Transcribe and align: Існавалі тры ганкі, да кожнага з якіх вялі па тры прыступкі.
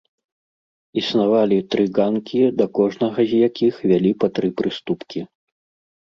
Існавалі 1.01 1.59
тры 1.75 1.85
ганкі, 1.97 2.41
да 2.63 2.67
кожнага 2.81 3.19
з 3.33 3.43
якіх 3.47 3.73
вялі 3.93 4.11
па 4.25 4.33
тры 4.41 4.47
прыступкі. 4.65 5.19